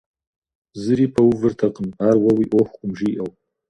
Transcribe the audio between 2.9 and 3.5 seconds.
жиӀэу.